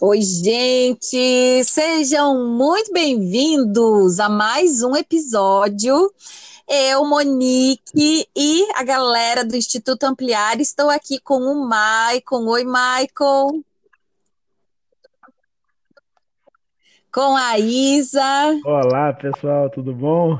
Oi, 0.00 0.22
gente! 0.22 1.64
Sejam 1.64 2.46
muito 2.46 2.92
bem-vindos 2.92 4.20
a 4.20 4.28
mais 4.28 4.80
um 4.80 4.94
episódio. 4.94 6.14
Eu, 6.68 7.04
Monique 7.04 8.28
e 8.36 8.68
a 8.76 8.84
galera 8.84 9.44
do 9.44 9.56
Instituto 9.56 10.04
Ampliar 10.04 10.60
estou 10.60 10.88
aqui 10.88 11.18
com 11.18 11.40
o 11.40 11.68
Maicon. 11.68 12.46
Oi, 12.46 12.62
Maicon! 12.62 13.60
Com 17.12 17.36
a 17.36 17.58
Isa. 17.58 18.22
Olá, 18.64 19.12
pessoal, 19.14 19.68
tudo 19.68 19.92
bom? 19.92 20.38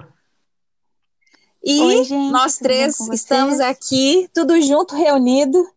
E 1.65 1.81
Oi, 1.81 2.05
gente, 2.05 2.31
nós 2.31 2.59
três 2.59 3.01
estamos 3.09 3.59
aqui, 3.59 4.31
tudo 4.33 4.61
junto, 4.63 4.95
reunido, 4.95 5.69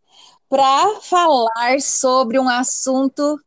para 0.47 0.99
falar 1.01 1.81
sobre 1.81 2.37
um 2.37 2.47
assunto, 2.47 3.39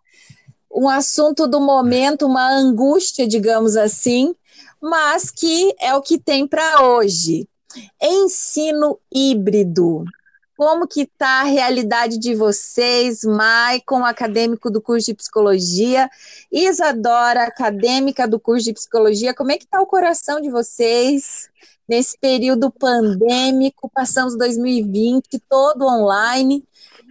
um 0.75 0.89
assunto 0.89 1.47
do 1.47 1.61
momento, 1.61 2.27
uma 2.27 2.51
angústia, 2.51 3.29
digamos 3.29 3.77
assim, 3.77 4.35
mas 4.83 5.31
que 5.31 5.75
é 5.81 5.95
o 5.95 6.03
que 6.03 6.19
tem 6.19 6.47
para 6.47 6.83
hoje. 6.83 7.49
Ensino 8.03 8.99
híbrido. 9.13 10.05
Como 10.57 10.87
que 10.87 11.03
está 11.03 11.41
a 11.41 11.45
realidade 11.45 12.19
de 12.19 12.35
vocês, 12.35 13.25
Maicon, 13.25 14.05
acadêmico 14.05 14.71
do 14.71 14.81
curso 14.81 15.07
de 15.07 15.15
psicologia, 15.15 16.09
Isadora, 16.51 17.45
acadêmica 17.45 18.27
do 18.29 18.39
curso 18.39 18.67
de 18.67 18.73
psicologia, 18.73 19.35
como 19.35 19.51
é 19.51 19.59
que 19.59 19.65
está 19.65 19.81
o 19.81 19.87
coração 19.87 20.41
de 20.41 20.51
vocês 20.51 21.49
nesse 21.89 22.17
período 22.19 22.71
pandêmico? 22.71 23.91
Passamos 23.93 24.37
2020 24.39 25.41
todo 25.49 25.87
online 25.87 26.65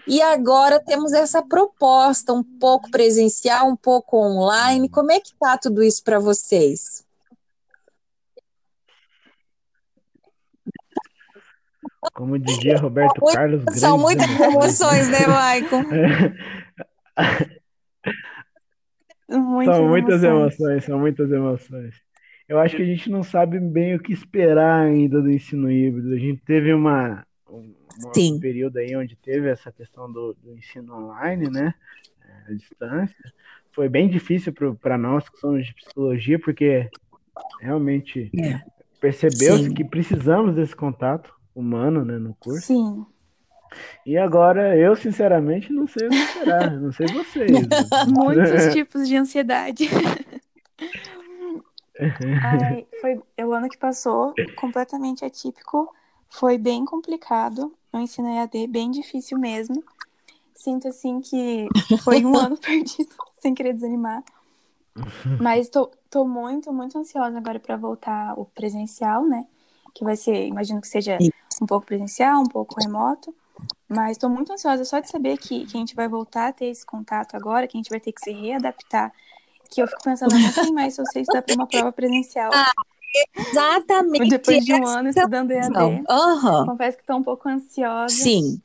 e 0.07 0.21
agora 0.21 0.79
temos 0.79 1.13
essa 1.13 1.41
proposta, 1.41 2.33
um 2.33 2.43
pouco 2.43 2.91
presencial, 2.91 3.67
um 3.67 3.75
pouco 3.75 4.17
online. 4.17 4.89
Como 4.89 5.11
é 5.11 5.19
que 5.19 5.29
está 5.29 5.57
tudo 5.57 5.83
isso 5.83 6.03
para 6.03 6.19
vocês? 6.19 7.05
Como 12.13 12.37
dizia 12.37 12.77
Roberto 12.77 13.21
Muito, 13.21 13.35
Carlos. 13.35 13.63
São 13.79 13.97
muitas 13.97 14.29
emoções, 14.29 15.09
né, 15.09 15.25
Maicon? 15.27 15.83
Muitas 19.29 19.75
são 19.75 19.87
muitas 19.87 20.23
emoções. 20.23 20.59
emoções, 20.59 20.83
são 20.83 20.99
muitas 20.99 21.31
emoções. 21.31 21.95
Eu 22.47 22.59
acho 22.59 22.75
que 22.75 22.83
a 22.83 22.85
gente 22.85 23.09
não 23.09 23.23
sabe 23.23 23.59
bem 23.59 23.95
o 23.95 23.99
que 23.99 24.13
esperar 24.13 24.85
ainda 24.85 25.21
do 25.21 25.31
ensino 25.31 25.71
híbrido. 25.71 26.13
A 26.13 26.19
gente 26.19 26.41
teve 26.45 26.71
uma, 26.73 27.25
um 28.17 28.39
período 28.39 28.77
aí 28.77 28.95
onde 28.95 29.15
teve 29.15 29.49
essa 29.49 29.71
questão 29.71 30.11
do, 30.11 30.33
do 30.33 30.53
ensino 30.53 30.95
online, 30.95 31.49
né? 31.49 31.73
A 32.47 32.51
é, 32.51 32.55
distância. 32.55 33.33
Foi 33.71 33.89
bem 33.89 34.07
difícil 34.07 34.53
para 34.79 34.97
nós 34.97 35.27
que 35.27 35.37
somos 35.39 35.65
de 35.65 35.73
psicologia, 35.73 36.39
porque 36.39 36.89
realmente 37.59 38.31
é. 38.39 38.61
percebeu-se 38.99 39.73
que 39.73 39.83
precisamos 39.83 40.55
desse 40.55 40.75
contato 40.75 41.33
humano, 41.55 42.05
né, 42.05 42.17
no 42.17 42.35
curso. 42.35 42.67
Sim. 42.67 43.05
E 44.05 44.17
agora 44.17 44.77
eu, 44.77 44.95
sinceramente, 44.95 45.71
não 45.71 45.87
sei 45.87 46.07
o 46.07 46.09
que 46.09 46.15
esperar, 46.15 46.71
não 46.79 46.91
sei 46.91 47.07
vocês. 47.07 47.49
Muitos 48.07 48.73
tipos 48.73 49.07
de 49.07 49.15
ansiedade. 49.15 49.89
Ai, 52.43 52.87
foi 52.99 53.21
o 53.45 53.53
ano 53.53 53.69
que 53.69 53.77
passou 53.77 54.33
completamente 54.55 55.23
atípico, 55.23 55.93
foi 56.27 56.57
bem 56.57 56.83
complicado. 56.85 57.71
Eu 57.93 57.99
ensinei 57.99 58.39
AD 58.39 58.67
bem 58.67 58.89
difícil 58.89 59.37
mesmo. 59.37 59.83
Sinto 60.55 60.87
assim 60.87 61.21
que 61.21 61.67
foi 62.03 62.25
um 62.25 62.35
ano 62.37 62.57
perdido, 62.57 63.13
sem 63.39 63.53
querer 63.53 63.73
desanimar. 63.73 64.23
Mas 65.39 65.69
tô, 65.69 65.91
tô 66.09 66.25
muito, 66.25 66.71
muito 66.73 66.97
ansiosa 66.97 67.37
agora 67.37 67.59
para 67.59 67.75
voltar 67.77 68.37
o 68.37 68.45
presencial, 68.45 69.25
né? 69.25 69.45
Que 69.93 70.03
vai 70.03 70.15
ser, 70.15 70.47
imagino 70.47 70.81
que 70.81 70.87
seja 70.87 71.17
um 71.61 71.65
pouco 71.65 71.85
presencial, 71.85 72.41
um 72.41 72.47
pouco 72.47 72.79
remoto. 72.79 73.33
Mas 73.87 74.11
estou 74.11 74.29
muito 74.29 74.51
ansiosa 74.51 74.83
só 74.85 74.99
de 74.99 75.09
saber 75.09 75.37
que, 75.37 75.65
que 75.65 75.77
a 75.77 75.79
gente 75.79 75.95
vai 75.95 76.07
voltar 76.07 76.47
a 76.47 76.53
ter 76.53 76.65
esse 76.65 76.85
contato 76.85 77.35
agora, 77.35 77.67
que 77.67 77.77
a 77.77 77.79
gente 77.79 77.89
vai 77.89 77.99
ter 77.99 78.11
que 78.11 78.21
se 78.21 78.31
readaptar. 78.31 79.13
Que 79.69 79.81
eu 79.81 79.87
fico 79.87 80.03
pensando, 80.03 80.33
não 80.37 80.51
sei 80.51 80.71
mais 80.71 80.95
se 80.95 81.01
eu 81.01 81.05
sei 81.07 81.21
estudar 81.21 81.41
para 81.41 81.55
uma 81.55 81.67
prova 81.67 81.91
presencial. 81.91 82.51
Exatamente. 83.35 84.29
Depois 84.29 84.65
de 84.65 84.73
um 84.73 84.85
ano 84.85 85.09
estudando 85.09 85.51
EAD. 85.51 85.77
Uhum. 85.77 86.65
Confesso 86.65 86.97
que 86.97 87.03
estou 87.03 87.17
um 87.17 87.23
pouco 87.23 87.47
ansiosa. 87.49 88.13
Sim. 88.13 88.61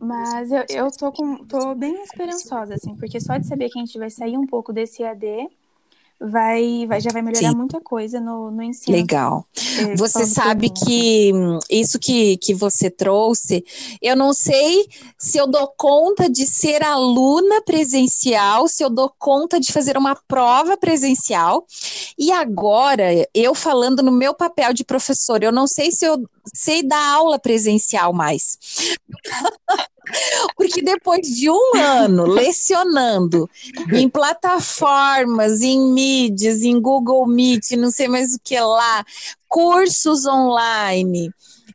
Mas 0.00 0.50
eu, 0.50 0.64
eu 0.68 0.90
tô, 0.90 1.12
com, 1.12 1.44
tô 1.44 1.74
bem 1.74 2.02
esperançosa, 2.02 2.74
assim, 2.74 2.94
porque 2.96 3.20
só 3.20 3.36
de 3.36 3.46
saber 3.46 3.68
que 3.68 3.78
a 3.78 3.84
gente 3.84 3.98
vai 3.98 4.10
sair 4.10 4.36
um 4.36 4.46
pouco 4.46 4.72
desse 4.72 5.02
EAD 5.02 5.48
vai, 6.20 6.86
vai 6.86 7.00
já 7.00 7.10
vai 7.10 7.22
melhorar 7.22 7.50
Sim. 7.50 7.56
muita 7.56 7.80
coisa 7.80 8.20
no, 8.20 8.50
no 8.50 8.62
ensino. 8.62 8.96
Legal. 8.96 9.46
É, 9.78 9.96
você 9.96 10.26
sabe 10.26 10.70
que 10.70 11.32
isso 11.70 11.98
que, 11.98 12.36
que 12.38 12.52
você 12.52 12.90
trouxe, 12.90 13.64
eu 14.02 14.16
não 14.16 14.32
sei 14.32 14.86
se 15.16 15.38
eu 15.38 15.46
dou 15.46 15.72
conta 15.76 16.28
de 16.28 16.46
ser 16.46 16.82
aluna 16.82 17.62
presencial, 17.62 18.66
se 18.66 18.82
eu 18.82 18.90
dou 18.90 19.12
conta 19.18 19.60
de 19.60 19.72
fazer 19.72 19.96
uma 19.96 20.16
prova 20.26 20.76
presencial. 20.76 21.66
E 22.18 22.32
agora, 22.32 23.04
eu 23.32 23.54
falando 23.54 24.02
no 24.02 24.12
meu 24.12 24.34
papel 24.34 24.72
de 24.72 24.84
professor, 24.84 25.42
eu 25.42 25.52
não 25.52 25.66
sei 25.66 25.92
se 25.92 26.04
eu 26.04 26.28
sei 26.52 26.82
dar 26.82 27.14
aula 27.14 27.38
presencial 27.38 28.12
mais. 28.12 28.58
Porque 30.56 30.82
depois 30.82 31.22
de 31.22 31.50
um 31.50 31.72
ano 31.76 32.24
lecionando 32.26 33.48
em 33.92 34.08
plataformas, 34.08 35.60
em 35.60 35.92
mídias, 35.92 36.62
em 36.62 36.80
Google 36.80 37.26
Meet, 37.26 37.72
não 37.72 37.90
sei 37.90 38.08
mais 38.08 38.34
o 38.34 38.40
que 38.42 38.58
lá, 38.58 39.04
cursos 39.48 40.26
online, 40.26 41.30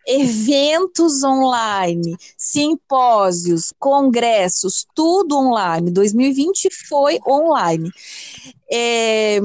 eventos 0.07 1.23
online, 1.23 2.15
simpósios, 2.37 3.73
congressos, 3.79 4.85
tudo 4.93 5.37
online. 5.37 5.91
2020 5.91 6.69
foi 6.87 7.19
online. 7.27 7.91
É, 8.75 9.37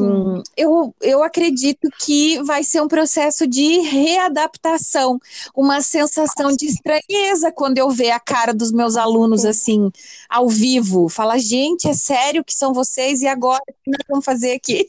eu, 0.57 0.95
eu 1.03 1.23
acredito 1.23 1.87
que 2.01 2.43
vai 2.45 2.65
ser 2.65 2.81
um 2.81 2.89
processo 2.89 3.47
de 3.47 3.81
readaptação, 3.81 5.21
uma 5.55 5.83
sensação 5.83 6.51
de 6.57 6.65
estranheza 6.65 7.53
quando 7.53 7.77
eu 7.77 7.91
ver 7.91 8.11
a 8.11 8.19
cara 8.19 8.55
dos 8.55 8.73
meus 8.73 8.97
alunos 8.97 9.45
assim, 9.45 9.91
ao 10.31 10.49
vivo. 10.49 11.11
Fala, 11.11 11.39
gente, 11.39 11.87
é 11.89 11.93
sério 11.93 12.43
que 12.43 12.55
são 12.55 12.73
vocês 12.73 13.21
e 13.21 13.27
agora 13.27 13.63
o 13.69 13.73
que 13.85 13.91
nós 13.91 14.05
vamos 14.09 14.25
fazer 14.25 14.53
aqui? 14.53 14.89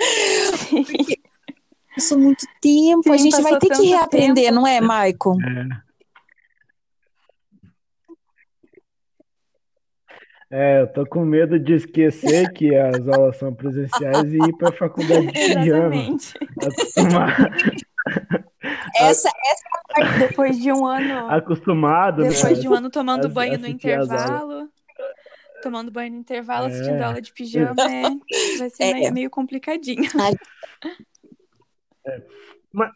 Porque 0.68 1.19
passou 2.10 2.18
muito 2.18 2.46
tempo, 2.60 3.02
Sim, 3.04 3.12
a 3.12 3.16
gente 3.16 3.42
vai 3.42 3.58
ter 3.58 3.68
que 3.68 3.86
reaprender, 3.86 4.44
tempo. 4.44 4.54
não 4.56 4.66
é, 4.66 4.80
Maicon? 4.80 5.38
É. 5.40 5.90
É, 10.52 10.80
eu 10.80 10.88
tô 10.88 11.06
com 11.06 11.24
medo 11.24 11.60
de 11.60 11.74
esquecer 11.74 12.52
que 12.52 12.74
as 12.74 13.06
aulas 13.06 13.36
são 13.36 13.54
presenciais 13.54 14.32
e 14.32 14.36
ir 14.36 14.52
para 14.56 14.70
a 14.70 14.72
faculdade 14.72 15.28
de 15.28 15.32
pijama. 15.54 16.16
Acostumar. 16.60 17.36
Essa, 18.96 19.28
essa 19.28 19.68
parte 19.88 20.18
depois 20.18 20.58
de 20.58 20.72
um 20.72 20.84
ano. 20.84 21.30
Acostumado. 21.30 22.22
Depois 22.22 22.42
né? 22.42 22.54
de 22.54 22.68
um 22.68 22.74
ano 22.74 22.90
tomando 22.90 23.28
banho 23.28 23.58
no 23.58 23.66
intervalo. 23.66 24.68
Tomando 25.62 25.90
banho 25.90 26.12
no 26.12 26.18
intervalo, 26.18 26.66
é. 26.66 26.70
assistindo 26.70 27.00
aula 27.00 27.22
de 27.22 27.32
pijama, 27.32 27.74
é, 27.82 28.02
vai 28.58 28.70
ser 28.70 28.84
é. 28.84 28.94
meio, 28.94 29.12
meio 29.14 29.30
complicadinho. 29.30 30.02
É. 32.06 32.22
Mas, 32.72 32.92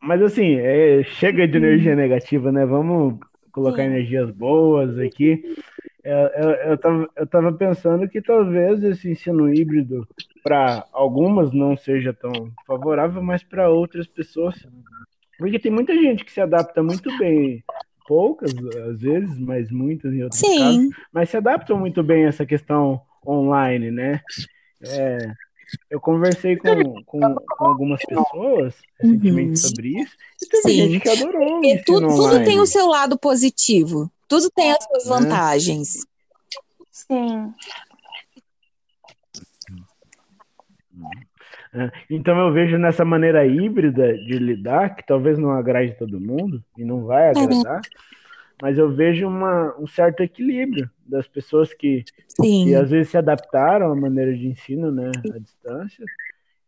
mas 0.00 0.22
assim, 0.22 0.56
é, 0.56 1.02
chega 1.04 1.46
de 1.46 1.56
energia 1.56 1.94
negativa, 1.94 2.50
né? 2.50 2.64
Vamos 2.64 3.18
colocar 3.52 3.82
Sim. 3.82 3.88
energias 3.88 4.30
boas 4.30 4.98
aqui. 4.98 5.42
Eu, 6.04 6.12
é, 6.12 6.40
eu, 6.42 6.50
eu, 6.70 6.78
tava, 6.78 7.10
eu 7.16 7.26
tava 7.26 7.52
pensando 7.52 8.08
que 8.08 8.22
talvez 8.22 8.82
esse 8.82 9.10
ensino 9.10 9.52
híbrido 9.52 10.06
para 10.42 10.86
algumas 10.92 11.52
não 11.52 11.76
seja 11.76 12.12
tão 12.12 12.50
favorável, 12.66 13.22
mas 13.22 13.42
para 13.42 13.68
outras 13.68 14.06
pessoas. 14.06 14.54
Porque 15.38 15.58
tem 15.58 15.70
muita 15.70 15.94
gente 15.94 16.24
que 16.24 16.32
se 16.32 16.40
adapta 16.40 16.82
muito 16.82 17.16
bem, 17.18 17.62
poucas 18.06 18.56
às 18.90 19.00
vezes, 19.00 19.38
mas 19.38 19.70
muitas 19.70 20.12
em 20.12 20.22
outros 20.22 20.40
Sim. 20.40 20.58
casos, 20.58 20.96
mas 21.12 21.28
se 21.28 21.36
adaptam 21.36 21.78
muito 21.78 22.02
bem 22.02 22.24
a 22.24 22.28
essa 22.28 22.46
questão 22.46 23.02
online, 23.26 23.90
né? 23.90 24.20
É, 24.80 25.32
eu 25.90 26.00
conversei 26.00 26.56
com, 26.56 27.02
com, 27.04 27.20
com 27.34 27.64
algumas 27.64 28.00
pessoas 28.04 28.74
recentemente 28.98 29.50
uhum. 29.50 29.56
sobre 29.56 29.88
isso, 30.00 30.16
e 30.42 30.46
teve 30.46 30.62
Sim. 30.62 30.76
gente 30.76 31.00
que 31.00 31.08
adorou. 31.08 31.64
E 31.64 31.82
tudo, 31.82 32.06
tudo 32.06 32.44
tem 32.44 32.60
o 32.60 32.66
seu 32.66 32.86
lado 32.86 33.18
positivo, 33.18 34.10
tudo 34.26 34.50
tem 34.50 34.72
as 34.72 34.84
suas 34.84 35.06
é. 35.06 35.08
vantagens. 35.08 36.06
Sim. 36.90 37.52
É, 41.74 41.90
então 42.10 42.38
eu 42.38 42.52
vejo 42.52 42.78
nessa 42.78 43.04
maneira 43.04 43.46
híbrida 43.46 44.14
de 44.14 44.38
lidar, 44.38 44.96
que 44.96 45.06
talvez 45.06 45.38
não 45.38 45.50
agrade 45.52 45.96
todo 45.98 46.20
mundo, 46.20 46.62
e 46.76 46.84
não 46.84 47.04
vai 47.04 47.30
agradar, 47.30 47.80
mas 48.60 48.76
eu 48.76 48.90
vejo 48.90 49.26
uma, 49.26 49.74
um 49.78 49.86
certo 49.86 50.22
equilíbrio 50.22 50.90
das 51.06 51.26
pessoas 51.28 51.72
que, 51.72 52.04
que 52.40 52.74
às 52.74 52.90
vezes 52.90 53.10
se 53.10 53.16
adaptaram 53.16 53.90
à 53.90 53.96
maneira 53.96 54.34
de 54.36 54.46
ensino, 54.46 54.90
né, 54.90 55.10
à 55.34 55.38
distância, 55.38 56.04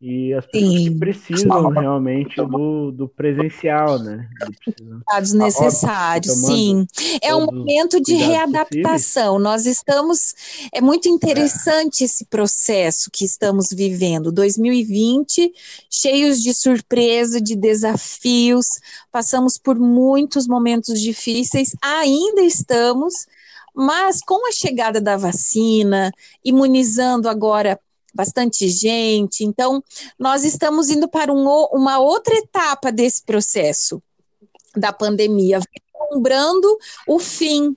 e 0.00 0.32
as 0.32 0.46
pessoas 0.46 0.72
Sim. 0.72 0.84
que 0.84 0.98
precisam 0.98 1.68
realmente 1.68 2.36
do, 2.36 2.90
do 2.90 3.06
presencial, 3.06 3.98
né? 3.98 4.26
Cuidados 4.64 5.34
necessários, 5.34 6.32
sim. 6.46 6.86
É 7.20 7.34
um 7.36 7.44
momento 7.44 8.00
de 8.00 8.14
readaptação. 8.14 9.34
Possíveis. 9.34 9.42
Nós 9.42 9.66
estamos. 9.66 10.34
É 10.72 10.80
muito 10.80 11.06
interessante 11.06 12.02
é. 12.02 12.06
esse 12.06 12.24
processo 12.24 13.10
que 13.12 13.26
estamos 13.26 13.68
vivendo. 13.70 14.32
2020, 14.32 15.52
cheios 15.90 16.40
de 16.40 16.54
surpresa, 16.54 17.38
de 17.38 17.54
desafios, 17.54 18.66
passamos 19.12 19.58
por 19.58 19.78
muitos 19.78 20.48
momentos 20.48 20.98
difíceis, 20.98 21.76
ainda 21.82 22.40
estamos. 22.40 23.26
Mas 23.74 24.20
com 24.22 24.48
a 24.48 24.52
chegada 24.52 25.00
da 25.00 25.16
vacina, 25.16 26.10
imunizando 26.42 27.28
agora 27.28 27.78
bastante 28.14 28.68
gente. 28.68 29.44
Então, 29.44 29.82
nós 30.18 30.44
estamos 30.44 30.90
indo 30.90 31.08
para 31.08 31.32
um, 31.32 31.46
uma 31.72 31.98
outra 31.98 32.34
etapa 32.34 32.90
desse 32.90 33.22
processo 33.22 34.02
da 34.76 34.92
pandemia, 34.92 35.60
lembrando 36.12 36.78
o 37.06 37.18
fim 37.18 37.76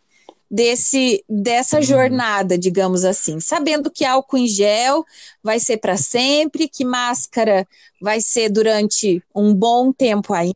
desse 0.50 1.25
dessa 1.27 1.77
uhum. 1.77 1.81
jornada, 1.81 2.57
digamos 2.57 3.03
assim, 3.03 3.39
sabendo 3.39 3.89
que 3.89 4.06
álcool 4.06 4.38
em 4.38 4.47
gel 4.47 5.03
vai 5.41 5.59
ser 5.59 5.77
para 5.77 5.97
sempre, 5.97 6.68
que 6.68 6.85
máscara 6.85 7.68
vai 8.00 8.21
ser 8.21 8.50
durante 8.50 9.24
um 9.33 9.51
bom 9.51 9.91
tempo 9.91 10.31
ainda, 10.31 10.56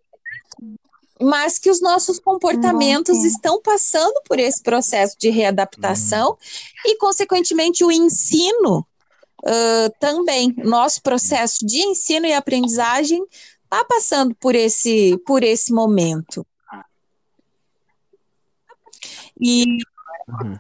mas 1.19 1.57
que 1.57 1.71
os 1.71 1.81
nossos 1.81 2.19
comportamentos 2.19 3.24
estão 3.24 3.59
passando 3.59 4.21
por 4.27 4.38
esse 4.38 4.62
processo 4.62 5.15
de 5.18 5.29
readaptação 5.29 6.29
uhum. 6.29 6.38
e, 6.85 6.97
consequentemente, 6.97 7.83
o 7.83 7.91
ensino 7.91 8.85
uh, 9.44 9.89
também 10.00 10.54
nosso 10.57 11.01
processo 11.01 11.66
de 11.66 11.80
ensino 11.80 12.25
e 12.25 12.34
aprendizagem 12.34 13.25
está 13.63 13.86
passando 13.86 14.36
por 14.36 14.56
esse, 14.56 15.18
por 15.25 15.44
esse 15.44 15.74
momento. 15.74 16.45
E. 19.39 19.78
Uhum. 20.28 20.60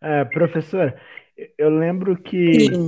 É, 0.00 0.24
professor, 0.26 0.94
eu 1.56 1.70
lembro 1.70 2.16
que. 2.16 2.60
Sim. 2.60 2.86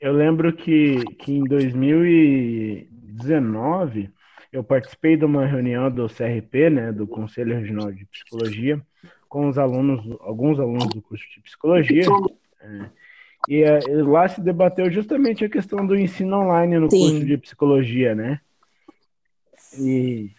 Eu 0.00 0.12
lembro 0.12 0.52
que, 0.52 1.04
que 1.14 1.32
em 1.32 1.44
2019 1.44 4.10
eu 4.52 4.64
participei 4.64 5.16
de 5.16 5.24
uma 5.24 5.46
reunião 5.46 5.88
do 5.88 6.08
CRP, 6.08 6.70
né, 6.70 6.90
do 6.90 7.06
Conselho 7.06 7.56
Regional 7.56 7.92
de 7.92 8.04
Psicologia, 8.06 8.82
com 9.32 9.48
os 9.48 9.56
alunos, 9.56 10.04
alguns 10.20 10.60
alunos 10.60 10.88
do 10.88 11.00
curso 11.00 11.24
de 11.34 11.40
psicologia. 11.40 12.04
É, 12.60 12.84
e 13.48 13.62
é, 13.62 13.80
lá 14.02 14.28
se 14.28 14.42
debateu 14.42 14.90
justamente 14.90 15.42
a 15.42 15.48
questão 15.48 15.86
do 15.86 15.96
ensino 15.96 16.36
online 16.36 16.78
no 16.78 16.90
Sim. 16.90 16.98
curso 16.98 17.24
de 17.24 17.38
psicologia, 17.38 18.14
né? 18.14 18.40
E, 19.78 20.30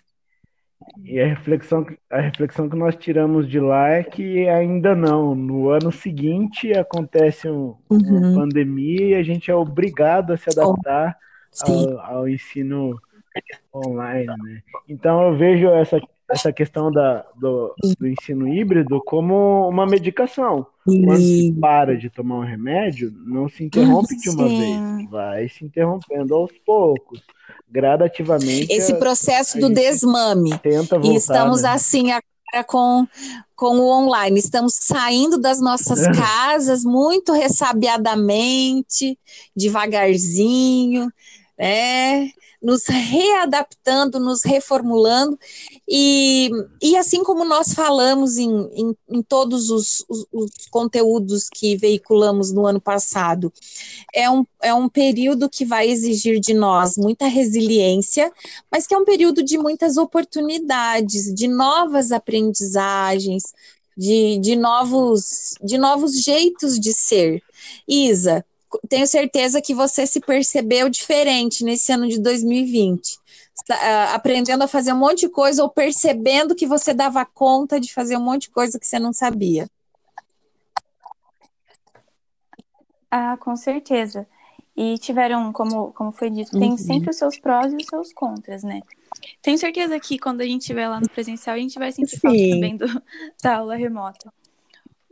e 1.04 1.20
a, 1.20 1.26
reflexão, 1.26 1.88
a 2.08 2.22
reflexão 2.22 2.70
que 2.70 2.76
nós 2.76 2.96
tiramos 2.96 3.50
de 3.50 3.60
lá 3.60 3.90
é 3.90 4.04
que 4.04 4.48
ainda 4.48 4.94
não. 4.94 5.34
No 5.34 5.70
ano 5.70 5.92
seguinte 5.92 6.72
acontece 6.72 7.50
um, 7.50 7.76
uhum. 7.90 8.00
uma 8.00 8.42
pandemia 8.42 9.08
e 9.08 9.16
a 9.16 9.24
gente 9.24 9.50
é 9.50 9.56
obrigado 9.56 10.34
a 10.34 10.38
se 10.38 10.52
adaptar 10.52 11.18
ao, 11.64 12.00
ao 12.00 12.30
ensino 12.30 12.96
online, 13.74 14.28
né? 14.28 14.62
Então 14.88 15.30
eu 15.30 15.36
vejo 15.36 15.68
essa 15.70 16.00
essa 16.34 16.52
questão 16.52 16.92
da, 16.92 17.26
do, 17.36 17.74
do, 18.00 18.08
ensino 18.08 18.48
híbrido 18.48 19.02
como 19.06 19.70
uma 19.70 19.86
medicação. 19.86 20.66
Quando 20.84 21.18
se 21.18 21.56
para 21.62 21.96
de 21.98 22.10
tomar 22.10 22.40
um 22.40 22.46
remédio, 22.46 23.14
não 23.26 23.48
se 23.48 23.64
interrompe 23.64 24.18
de 24.18 24.30
uma 24.30 24.48
vez, 24.48 25.10
vai 25.10 25.48
se 25.48 25.64
interrompendo 25.64 26.36
aos 26.36 26.52
poucos, 26.66 27.22
gradativamente. 27.72 28.72
Esse 28.72 28.96
processo 28.96 29.58
a, 29.58 29.60
a 29.60 29.62
do 29.62 29.74
desmame. 29.74 30.58
Tenta 30.60 30.98
voltar, 30.98 31.14
e 31.14 31.16
estamos 31.16 31.62
né? 31.62 31.70
assim 31.70 32.12
agora 32.12 32.64
com, 32.68 33.08
com 33.56 33.78
o 33.80 33.90
online. 33.90 34.40
Estamos 34.40 34.74
saindo 34.74 35.40
das 35.40 35.62
nossas 35.62 36.06
casas 36.18 36.84
muito 36.84 37.32
ressabiadamente, 37.32 39.18
devagarzinho, 39.56 41.10
né? 41.58 42.30
Nos 42.64 42.86
readaptando, 42.86 44.22
nos 44.22 44.42
reformulando, 44.42 45.38
e, 45.88 46.50
e 46.82 46.96
assim 46.96 47.22
como 47.22 47.44
nós 47.44 47.74
falamos 47.74 48.38
em, 48.38 48.50
em, 48.74 48.96
em 49.10 49.22
todos 49.22 49.70
os, 49.70 50.06
os, 50.08 50.26
os, 50.32 50.50
conteúdos 50.72 51.50
que 51.50 51.76
veiculamos 51.76 52.54
no 52.54 52.66
ano 52.66 52.80
passado, 52.80 53.52
é 54.16 54.30
um, 54.30 54.46
é 54.62 54.74
um 54.74 54.88
período 54.88 55.50
que 55.50 55.66
vai 55.66 55.90
exigir 55.90 56.40
de 56.40 56.54
nós 56.54 56.96
muita 56.96 57.28
resiliência, 57.28 58.32
mas 58.72 58.88
que 58.88 58.96
é 58.96 58.98
um 58.98 59.06
período 59.06 59.44
de 59.44 59.58
muitas 59.58 59.98
oportunidades, 59.98 61.34
de 61.34 61.50
novas 61.50 62.14
aprendizagens, 62.14 63.54
de, 63.98 64.40
de, 64.40 64.56
novos, 64.56 65.54
de 65.62 65.78
novos 65.78 66.24
jeitos 66.24 66.80
de 66.80 66.94
ser. 66.94 67.44
Isa, 67.88 68.46
tenho 68.88 69.08
certeza 69.08 69.62
que 69.62 69.74
você 69.74 70.06
se 70.06 70.20
percebeu 70.20 70.90
diferente 70.90 71.64
nesse 71.64 71.92
ano 71.92 72.08
de 72.08 72.20
2020. 72.20 73.18
Ah, 73.70 74.14
aprendendo 74.16 74.64
a 74.64 74.68
fazer 74.68 74.94
um 74.94 74.98
monte 74.98 75.22
de 75.22 75.30
coisa 75.30 75.64
ou 75.64 75.70
percebendo 75.70 76.56
que 76.56 76.66
você 76.66 76.94
dava 76.94 77.26
conta 77.26 77.80
de 77.80 77.94
fazer 77.94 78.18
um 78.18 78.24
monte 78.24 78.44
de 78.44 78.50
coisa 78.50 78.80
que 78.80 78.86
você 78.86 79.00
não 79.00 79.14
sabia. 79.14 79.70
Ah, 83.10 83.38
com 83.38 83.56
certeza. 83.56 84.28
E 84.76 84.98
tiveram, 84.98 85.54
como, 85.54 85.94
como 85.94 86.12
foi 86.12 86.32
dito, 86.32 86.58
tem 86.58 86.72
uhum. 86.72 86.78
sempre 86.78 87.12
os 87.12 87.16
seus 87.16 87.38
prós 87.38 87.72
e 87.72 87.76
os 87.76 87.86
seus 87.86 88.12
contras, 88.12 88.64
né? 88.64 88.82
Tenho 89.40 89.58
certeza 89.58 90.00
que 90.00 90.18
quando 90.18 90.42
a 90.42 90.46
gente 90.46 90.62
estiver 90.62 90.88
lá 90.88 91.00
no 91.00 91.08
presencial, 91.08 91.56
a 91.56 91.60
gente 91.60 91.78
vai 91.78 91.92
sentir 91.92 92.18
Sim. 92.18 92.20
falta 92.20 92.50
também 92.50 92.76
do, 92.76 92.88
da 93.42 93.58
aula 93.58 93.76
remota. 93.76 94.34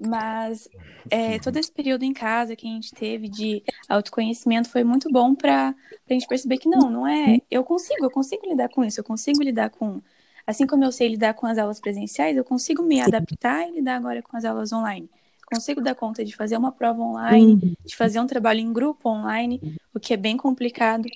Mas 0.03 0.67
é, 1.09 1.37
todo 1.37 1.57
esse 1.57 1.71
período 1.71 2.03
em 2.03 2.13
casa 2.13 2.55
que 2.55 2.67
a 2.67 2.71
gente 2.71 2.91
teve 2.91 3.29
de 3.29 3.63
autoconhecimento 3.87 4.69
foi 4.69 4.83
muito 4.83 5.09
bom 5.11 5.35
para 5.35 5.75
a 6.09 6.13
gente 6.13 6.27
perceber 6.27 6.57
que 6.57 6.67
não, 6.67 6.89
não 6.89 7.07
é. 7.07 7.39
Eu 7.51 7.63
consigo, 7.63 8.03
eu 8.03 8.09
consigo 8.09 8.47
lidar 8.47 8.69
com 8.69 8.83
isso, 8.83 8.99
eu 8.99 9.03
consigo 9.03 9.43
lidar 9.43 9.69
com. 9.69 10.01
Assim 10.47 10.65
como 10.65 10.83
eu 10.83 10.91
sei 10.91 11.07
lidar 11.07 11.35
com 11.35 11.45
as 11.45 11.59
aulas 11.59 11.79
presenciais, 11.79 12.35
eu 12.35 12.43
consigo 12.43 12.81
me 12.81 12.99
adaptar 12.99 13.67
e 13.67 13.73
lidar 13.73 13.97
agora 13.97 14.23
com 14.23 14.35
as 14.35 14.43
aulas 14.43 14.73
online. 14.73 15.07
Consigo 15.45 15.81
dar 15.81 15.93
conta 15.93 16.25
de 16.25 16.35
fazer 16.35 16.57
uma 16.57 16.71
prova 16.71 16.99
online, 17.01 17.53
uhum. 17.53 17.75
de 17.85 17.95
fazer 17.95 18.19
um 18.19 18.25
trabalho 18.25 18.59
em 18.59 18.73
grupo 18.73 19.07
online, 19.07 19.77
o 19.93 19.99
que 19.99 20.13
é 20.13 20.17
bem 20.17 20.35
complicado. 20.35 21.07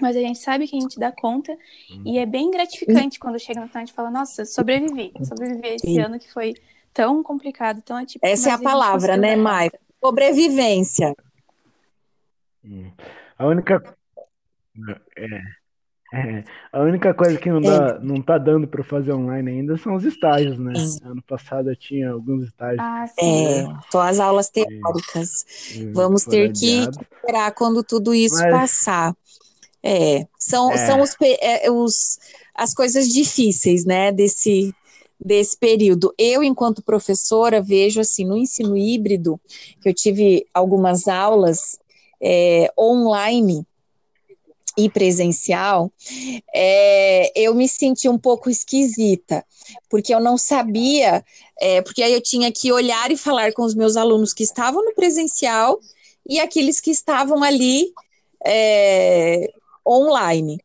Mas 0.00 0.16
a 0.16 0.20
gente 0.20 0.38
sabe 0.38 0.66
que 0.66 0.76
a 0.76 0.80
gente 0.80 0.98
dá 0.98 1.12
conta 1.12 1.54
e 2.04 2.18
é 2.18 2.24
bem 2.24 2.50
gratificante 2.50 3.18
quando 3.20 3.38
chega 3.38 3.60
no 3.60 3.68
final 3.68 3.84
e 3.84 3.90
fala: 3.90 4.10
Nossa, 4.10 4.46
sobrevivi, 4.46 5.12
sobrevivi 5.22 5.68
esse 5.68 5.98
ano 5.98 6.18
que 6.18 6.32
foi 6.32 6.54
tão 6.92 7.22
complicado, 7.22 7.82
tão 7.82 7.96
atípico. 7.96 8.26
Essa 8.26 8.50
é 8.50 8.52
a 8.52 8.58
palavra, 8.58 9.16
né, 9.16 9.36
Mai? 9.36 9.70
Sobrevivência. 10.02 11.14
Hum. 12.64 12.90
A 13.38 13.46
única. 13.46 13.82
É, 15.16 15.40
é, 16.14 16.44
a 16.70 16.80
única 16.80 17.14
coisa 17.14 17.38
que 17.38 17.50
não, 17.50 17.60
dá, 17.60 17.96
é. 17.96 18.04
não 18.04 18.20
tá 18.20 18.36
dando 18.36 18.68
para 18.68 18.84
fazer 18.84 19.12
online 19.12 19.50
ainda 19.50 19.78
são 19.78 19.94
os 19.94 20.04
estágios, 20.04 20.58
né? 20.58 20.74
Ano 21.04 21.22
passado 21.22 21.70
eu 21.70 21.76
tinha 21.76 22.10
alguns 22.10 22.44
estágios. 22.44 22.80
Ah, 22.80 23.06
é, 23.18 23.64
só 23.90 24.02
as 24.02 24.20
aulas 24.20 24.50
teóricas. 24.50 25.46
Vamos 25.94 26.24
ter 26.24 26.52
que 26.52 26.88
esperar 26.88 27.52
quando 27.52 27.82
tudo 27.82 28.14
isso 28.14 28.42
Mas... 28.42 28.52
passar. 28.52 29.16
É, 29.82 30.26
são, 30.38 30.70
é. 30.70 30.86
são 30.86 31.00
os, 31.00 31.16
é, 31.20 31.70
os, 31.70 32.18
as 32.54 32.72
coisas 32.72 33.08
difíceis, 33.08 33.84
né, 33.84 34.12
desse, 34.12 34.72
desse 35.24 35.56
período. 35.56 36.12
Eu, 36.18 36.42
enquanto 36.42 36.82
professora, 36.82 37.62
vejo 37.62 38.00
assim 38.00 38.24
no 38.24 38.36
ensino 38.36 38.76
híbrido, 38.76 39.40
que 39.80 39.88
eu 39.88 39.94
tive 39.94 40.46
algumas 40.52 41.06
aulas 41.06 41.78
é, 42.20 42.72
online 42.78 43.64
e 44.76 44.88
presencial, 44.88 45.92
é, 46.54 47.30
eu 47.36 47.54
me 47.54 47.68
senti 47.68 48.08
um 48.08 48.18
pouco 48.18 48.48
esquisita, 48.48 49.44
porque 49.88 50.14
eu 50.14 50.20
não 50.20 50.38
sabia, 50.38 51.24
é, 51.60 51.82
porque 51.82 52.02
aí 52.02 52.12
eu 52.12 52.22
tinha 52.22 52.50
que 52.50 52.72
olhar 52.72 53.10
e 53.10 53.16
falar 53.16 53.52
com 53.52 53.62
os 53.62 53.74
meus 53.74 53.96
alunos 53.96 54.32
que 54.32 54.42
estavam 54.42 54.84
no 54.84 54.94
presencial 54.94 55.78
e 56.26 56.40
aqueles 56.40 56.80
que 56.80 56.90
estavam 56.90 57.42
ali 57.42 57.92
é, 58.44 59.52
online. 59.86 60.58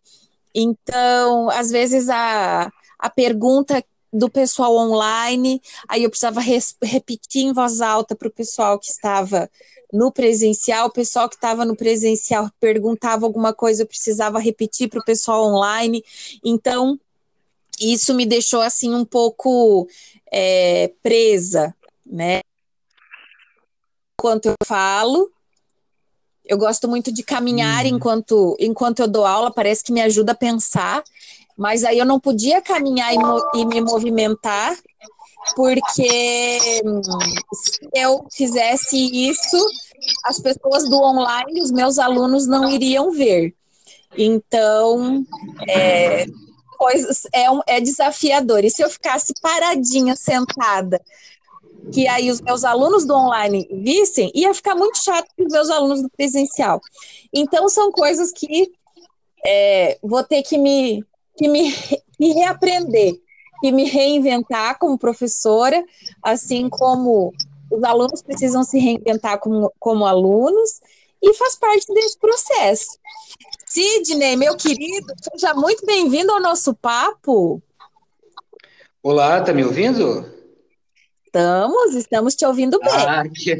Então, 0.55 1.49
às 1.49 1.69
vezes 1.69 2.09
a, 2.09 2.71
a 2.97 3.09
pergunta 3.09 3.83
do 4.17 4.29
pessoal 4.29 4.75
online, 4.75 5.61
aí 5.87 6.03
eu 6.03 6.09
precisava 6.09 6.41
repetir 6.41 7.43
em 7.43 7.53
voz 7.53 7.81
alta 7.81 8.15
para 8.15 8.27
o 8.27 8.31
pessoal 8.31 8.79
que 8.79 8.87
estava 8.87 9.49
no 9.93 10.11
presencial, 10.11 10.87
o 10.87 10.91
pessoal 10.91 11.29
que 11.29 11.35
estava 11.35 11.63
no 11.63 11.75
presencial 11.75 12.49
perguntava 12.59 13.25
alguma 13.25 13.53
coisa, 13.53 13.83
eu 13.83 13.87
precisava 13.87 14.39
repetir 14.39 14.89
para 14.89 14.99
o 14.99 15.05
pessoal 15.05 15.45
online. 15.45 16.03
Então, 16.43 16.99
isso 17.79 18.13
me 18.13 18.25
deixou 18.25 18.61
assim 18.61 18.93
um 18.93 19.05
pouco 19.05 19.87
é, 20.31 20.91
presa, 21.01 21.73
né? 22.05 22.41
Enquanto 24.19 24.47
eu 24.47 24.55
falo, 24.65 25.31
eu 26.43 26.57
gosto 26.57 26.87
muito 26.87 27.11
de 27.11 27.23
caminhar 27.23 27.85
hum. 27.85 27.89
enquanto, 27.89 28.57
enquanto 28.59 28.99
eu 28.99 29.07
dou 29.07 29.25
aula, 29.25 29.51
parece 29.51 29.83
que 29.83 29.93
me 29.93 30.01
ajuda 30.01 30.31
a 30.31 30.35
pensar, 30.35 31.03
mas 31.57 31.83
aí 31.83 31.97
eu 31.97 32.05
não 32.05 32.19
podia 32.19 32.61
caminhar 32.61 33.13
e, 33.13 33.17
e 33.59 33.65
me 33.65 33.81
movimentar, 33.81 34.77
porque 35.55 36.59
se 37.53 37.89
eu 37.93 38.25
fizesse 38.31 39.29
isso, 39.29 39.57
as 40.23 40.39
pessoas 40.39 40.87
do 40.89 41.01
online, 41.01 41.61
os 41.61 41.71
meus 41.71 41.97
alunos 41.97 42.45
não 42.45 42.69
iriam 42.69 43.11
ver. 43.11 43.55
Então, 44.15 45.25
é, 45.67 46.25
coisas 46.77 47.23
é, 47.33 47.49
um, 47.49 47.61
é 47.65 47.81
desafiador. 47.81 48.63
E 48.63 48.69
se 48.69 48.83
eu 48.83 48.89
ficasse 48.89 49.33
paradinha, 49.41 50.15
sentada, 50.15 51.01
que 51.91 52.07
aí 52.07 52.29
os 52.29 52.41
meus 52.41 52.63
alunos 52.63 53.05
do 53.05 53.15
online 53.15 53.67
vissem, 53.71 54.31
ia 54.35 54.53
ficar 54.53 54.75
muito 54.75 55.03
chato 55.03 55.27
para 55.35 55.45
os 55.45 55.51
meus 55.51 55.69
alunos 55.69 56.01
do 56.01 56.09
presencial. 56.09 56.81
Então, 57.33 57.67
são 57.69 57.91
coisas 57.91 58.31
que 58.31 58.71
é, 59.45 59.97
vou 60.01 60.23
ter 60.23 60.43
que 60.43 60.57
me, 60.57 61.03
que 61.37 61.47
me, 61.47 61.71
me 62.19 62.33
reaprender, 62.33 63.13
que 63.61 63.71
me 63.71 63.85
reinventar 63.85 64.77
como 64.79 64.97
professora, 64.97 65.83
assim 66.21 66.69
como 66.69 67.33
os 67.71 67.83
alunos 67.83 68.21
precisam 68.21 68.63
se 68.63 68.79
reinventar 68.79 69.39
como, 69.39 69.71
como 69.79 70.05
alunos, 70.05 70.81
e 71.21 71.33
faz 71.33 71.55
parte 71.55 71.93
desse 71.93 72.17
processo. 72.17 72.97
Sidney, 73.65 74.35
meu 74.35 74.55
querido, 74.55 75.13
seja 75.21 75.53
muito 75.53 75.85
bem-vindo 75.85 76.31
ao 76.31 76.39
nosso 76.39 76.73
papo. 76.73 77.61
Olá, 79.03 79.41
tá 79.41 79.53
me 79.53 79.63
ouvindo? 79.63 80.25
Estamos, 81.25 81.93
estamos 81.93 82.35
te 82.35 82.45
ouvindo 82.45 82.79
bem. 82.79 82.89
Ah, 82.89 83.23
que, 83.27 83.55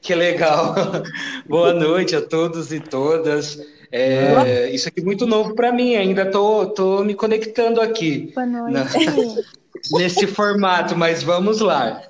que 0.00 0.14
legal. 0.14 0.74
Boa 1.48 1.72
noite 1.72 2.16
a 2.16 2.20
todos 2.20 2.72
e 2.72 2.80
todas. 2.80 3.58
É, 3.94 4.70
isso 4.70 4.88
aqui 4.88 5.00
é 5.00 5.04
muito 5.04 5.26
novo 5.26 5.54
para 5.54 5.70
mim, 5.70 5.94
ainda 5.96 6.30
tô, 6.30 6.66
tô 6.68 7.04
me 7.04 7.14
conectando 7.14 7.78
aqui. 7.78 8.32
Boa 8.34 8.46
noite. 8.46 8.72
Na, 8.72 8.86
nesse 9.98 10.26
formato, 10.26 10.96
mas 10.96 11.22
vamos 11.22 11.60
lá. 11.60 12.02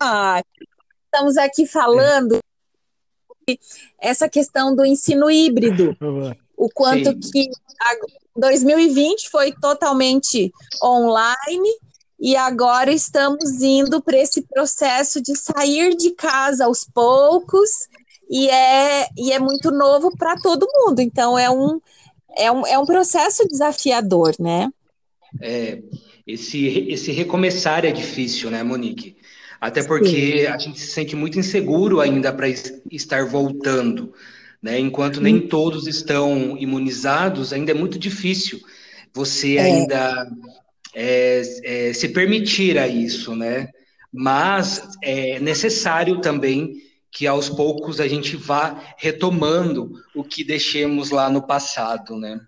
Ah, 0.00 0.42
estamos 1.04 1.36
aqui 1.36 1.66
falando 1.66 2.38
é. 3.46 3.56
essa 4.00 4.26
questão 4.26 4.74
do 4.74 4.86
ensino 4.86 5.30
híbrido. 5.30 5.94
O 6.56 6.70
quanto 6.70 7.10
Sim. 7.10 7.30
que 7.30 7.50
2020 8.34 9.28
foi 9.28 9.52
totalmente 9.52 10.50
online 10.82 11.68
e 12.18 12.34
agora 12.34 12.90
estamos 12.90 13.60
indo 13.60 14.00
para 14.00 14.16
esse 14.16 14.40
processo 14.40 15.20
de 15.20 15.36
sair 15.36 15.94
de 15.94 16.12
casa 16.12 16.64
aos 16.64 16.84
poucos 16.84 17.68
e 18.28 18.48
é, 18.48 19.08
e 19.16 19.32
é 19.32 19.38
muito 19.38 19.70
novo 19.70 20.16
para 20.16 20.36
todo 20.36 20.68
mundo. 20.74 21.00
Então 21.00 21.38
é 21.38 21.50
um, 21.50 21.80
é, 22.36 22.50
um, 22.50 22.66
é 22.66 22.78
um 22.78 22.86
processo 22.86 23.46
desafiador, 23.46 24.34
né? 24.38 24.70
É, 25.40 25.80
esse, 26.26 26.66
esse 26.88 27.12
recomeçar 27.12 27.84
é 27.84 27.92
difícil, 27.92 28.50
né, 28.50 28.62
Monique? 28.62 29.16
Até 29.60 29.82
porque 29.82 30.40
Sim. 30.40 30.46
a 30.46 30.58
gente 30.58 30.78
se 30.78 30.88
sente 30.88 31.16
muito 31.16 31.38
inseguro 31.38 32.00
ainda 32.00 32.32
para 32.32 32.48
estar 32.90 33.26
voltando. 33.26 34.12
Né? 34.62 34.78
Enquanto 34.78 35.20
nem 35.20 35.36
hum. 35.36 35.48
todos 35.48 35.86
estão 35.86 36.56
imunizados, 36.58 37.52
ainda 37.52 37.70
é 37.70 37.74
muito 37.74 37.98
difícil 37.98 38.60
você 39.16 39.56
é. 39.56 39.62
ainda 39.62 40.30
é, 40.94 41.42
é, 41.64 41.92
se 41.94 42.10
permitir 42.10 42.78
a 42.78 42.86
isso, 42.86 43.34
né? 43.34 43.68
Mas 44.12 44.82
é 45.02 45.40
necessário 45.40 46.20
também 46.20 46.82
que 47.16 47.26
aos 47.26 47.48
poucos 47.48 47.98
a 47.98 48.06
gente 48.06 48.36
vá 48.36 48.78
retomando 48.98 49.90
o 50.14 50.22
que 50.22 50.44
deixemos 50.44 51.08
lá 51.08 51.30
no 51.30 51.40
passado, 51.40 52.14
né? 52.14 52.38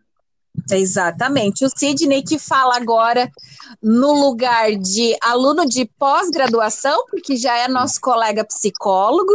Exatamente. 0.70 1.64
O 1.64 1.70
Sidney 1.74 2.22
que 2.22 2.38
fala 2.38 2.76
agora 2.76 3.30
no 3.82 4.12
lugar 4.12 4.72
de 4.72 5.16
aluno 5.22 5.66
de 5.66 5.86
pós-graduação, 5.98 7.06
porque 7.10 7.34
já 7.34 7.56
é 7.56 7.66
nosso 7.66 7.98
colega 7.98 8.44
psicólogo, 8.44 9.32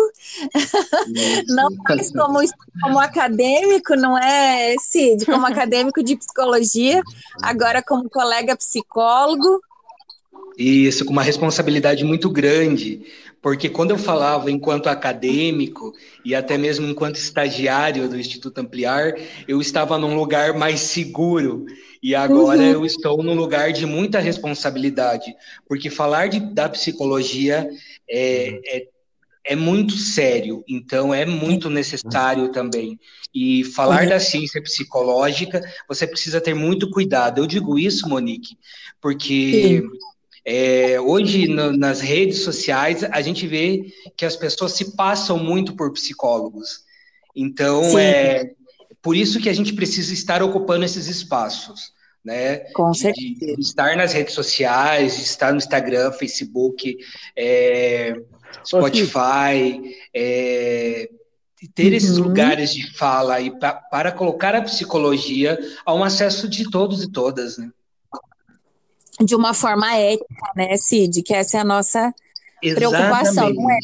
não 1.48 1.70
mais 1.90 2.12
como, 2.12 2.40
como 2.84 3.00
acadêmico, 3.00 3.96
não 3.96 4.16
é, 4.16 4.76
Sid? 4.78 5.26
Como 5.26 5.48
acadêmico 5.48 6.04
de 6.04 6.16
psicologia, 6.16 7.02
agora 7.42 7.82
como 7.82 8.08
colega 8.08 8.56
psicólogo. 8.56 9.60
Isso, 10.56 11.04
com 11.04 11.12
uma 11.12 11.24
responsabilidade 11.24 12.04
muito 12.04 12.30
grande, 12.30 13.02
porque 13.44 13.68
quando 13.68 13.92
eu 13.92 13.98
falava 13.98 14.50
enquanto 14.50 14.88
acadêmico 14.88 15.94
e 16.24 16.34
até 16.34 16.58
mesmo 16.58 16.88
enquanto 16.88 17.18
estagiário 17.18 18.08
do 18.08 18.18
Instituto 18.18 18.58
Ampliar, 18.60 19.16
eu 19.46 19.60
estava 19.60 19.98
num 19.98 20.16
lugar 20.16 20.54
mais 20.54 20.80
seguro 20.80 21.66
e 22.02 22.16
agora 22.16 22.62
uhum. 22.62 22.72
eu 22.72 22.86
estou 22.86 23.22
num 23.22 23.34
lugar 23.34 23.74
de 23.74 23.86
muita 23.86 24.22
responsabilidade, 24.22 25.36
porque 25.68 25.90
falar 25.90 26.30
de, 26.30 26.40
da 26.40 26.70
psicologia 26.70 27.70
é, 28.10 28.62
é, 28.66 28.88
é, 29.48 29.56
muito 29.58 29.98
sério, 29.98 30.64
então 30.66 31.14
é 31.14 31.26
muito 31.26 31.70
necessário 31.70 32.50
também. 32.50 32.98
E 33.36 33.66
falar 33.66 34.04
uhum. 34.04 34.10
da 34.10 34.20
ciência 34.22 34.62
psicológica, 34.62 35.62
você 35.88 36.08
precisa 36.08 36.40
ter 36.40 36.54
muito 36.54 36.90
cuidado. 36.90 37.40
Eu 37.40 37.48
digo 37.48 37.78
isso, 37.78 38.08
Monique, 38.08 38.58
porque. 39.02 39.82
Sim 39.82 40.13
é, 40.46 41.00
hoje, 41.00 41.48
no, 41.48 41.72
nas 41.76 42.02
redes 42.02 42.44
sociais, 42.44 43.04
a 43.04 43.22
gente 43.22 43.48
vê 43.48 43.86
que 44.18 44.26
as 44.26 44.36
pessoas 44.36 44.74
se 44.74 44.96
passam 44.96 45.38
muito 45.38 45.76
por 45.76 45.92
psicólogos. 45.94 46.82
Então, 47.36 47.84
Sim. 47.84 48.00
é 48.00 48.52
por 49.02 49.16
isso 49.16 49.40
que 49.40 49.50
a 49.50 49.54
gente 49.54 49.74
precisa 49.74 50.14
estar 50.14 50.42
ocupando 50.42 50.86
esses 50.86 51.08
espaços. 51.08 51.94
Né? 52.24 52.60
Com 52.74 52.94
certeza. 52.94 53.56
De, 53.56 53.60
estar 53.60 53.98
nas 53.98 54.14
redes 54.14 54.34
sociais, 54.34 55.18
de 55.18 55.24
estar 55.24 55.52
no 55.52 55.58
Instagram, 55.58 56.10
Facebook, 56.14 56.98
é, 57.36 58.16
Spotify, 58.66 59.98
é, 60.14 61.10
ter 61.76 61.90
uhum. 61.90 61.94
esses 61.98 62.18
lugares 62.18 62.74
de 62.74 62.96
fala 62.96 63.42
e 63.42 63.52
pra, 63.52 63.74
para 63.74 64.12
colocar 64.12 64.56
a 64.56 64.62
psicologia 64.62 65.60
a 65.86 65.94
um 65.94 66.02
acesso 66.02 66.48
de 66.48 66.70
todos 66.70 67.04
e 67.04 67.12
todas, 67.12 67.58
né? 67.58 67.70
De 69.22 69.36
uma 69.36 69.54
forma 69.54 69.96
ética, 69.96 70.52
né, 70.56 70.76
Cid? 70.78 71.22
Que 71.22 71.34
essa 71.34 71.58
é 71.58 71.60
a 71.62 71.64
nossa 71.64 72.14
Exatamente. 72.62 72.76
preocupação, 72.76 73.54
não 73.54 73.72
é? 73.72 73.78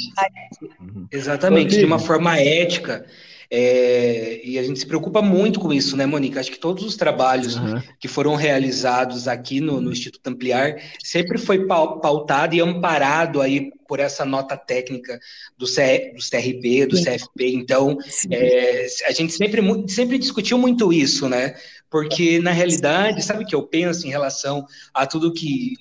Exatamente, 1.11 1.77
de 1.77 1.85
uma 1.85 1.99
forma 1.99 2.37
ética. 2.39 3.05
É, 3.51 4.41
e 4.43 4.59
a 4.59 4.63
gente 4.63 4.79
se 4.79 4.85
preocupa 4.85 5.23
muito 5.23 5.59
com 5.59 5.73
isso, 5.73 5.97
né, 5.97 6.05
Mônica? 6.05 6.39
Acho 6.39 6.51
que 6.51 6.59
todos 6.59 6.83
os 6.83 6.95
trabalhos 6.95 7.55
uhum. 7.55 7.81
que 7.99 8.07
foram 8.07 8.35
realizados 8.35 9.27
aqui 9.27 9.59
no, 9.59 9.81
no, 9.81 9.91
Instituto 9.91 10.27
Ampliar 10.27 10.75
sempre 11.03 11.39
foi 11.39 11.65
pautado 11.65 12.53
e 12.53 12.61
amparado 12.61 13.41
aí 13.41 13.71
por 13.87 13.99
essa 13.99 14.23
nota 14.23 14.55
técnica 14.55 15.19
do, 15.57 15.65
C, 15.65 16.13
do 16.15 16.21
CRP, 16.21 16.85
do 16.85 16.97
Sim. 16.97 17.05
CFP. 17.05 17.55
Então, 17.55 17.97
é, 18.29 18.85
a 19.07 19.11
gente 19.11 19.33
sempre, 19.33 19.63
sempre 19.87 20.19
discutiu 20.19 20.59
muito 20.59 20.93
isso, 20.93 21.27
né? 21.27 21.55
Porque, 21.89 22.37
na 22.39 22.51
realidade, 22.51 23.23
sabe 23.23 23.43
o 23.43 23.47
que 23.47 23.55
eu 23.55 23.63
penso 23.63 24.05
em 24.05 24.11
relação 24.11 24.63
a 24.93 25.07
tudo 25.07 25.33
que 25.33 25.73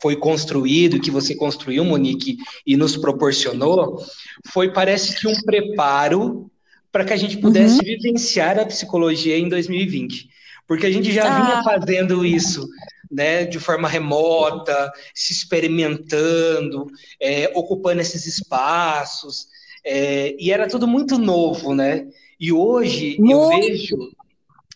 foi 0.00 0.16
construído, 0.16 1.00
que 1.00 1.10
você 1.10 1.34
construiu, 1.34 1.84
Monique, 1.84 2.38
e 2.66 2.78
nos 2.78 2.96
proporcionou, 2.96 4.02
foi, 4.46 4.72
parece 4.72 5.18
que, 5.20 5.28
um 5.28 5.38
preparo 5.42 6.50
para 6.94 7.04
que 7.04 7.12
a 7.12 7.16
gente 7.16 7.38
pudesse 7.38 7.74
uhum. 7.74 7.84
vivenciar 7.84 8.56
a 8.56 8.64
psicologia 8.64 9.36
em 9.36 9.48
2020. 9.48 10.28
Porque 10.64 10.86
a 10.86 10.90
gente 10.92 11.10
já 11.10 11.24
ah. 11.24 11.42
vinha 11.42 11.62
fazendo 11.64 12.24
isso 12.24 12.68
né, 13.10 13.44
de 13.44 13.58
forma 13.58 13.88
remota, 13.88 14.92
se 15.12 15.32
experimentando, 15.32 16.86
é, 17.20 17.50
ocupando 17.52 18.00
esses 18.00 18.28
espaços, 18.28 19.48
é, 19.84 20.36
e 20.38 20.52
era 20.52 20.68
tudo 20.68 20.86
muito 20.86 21.18
novo, 21.18 21.74
né? 21.74 22.06
E 22.38 22.52
hoje 22.52 23.16
muito. 23.18 23.32
eu 23.32 23.48
vejo 23.48 24.12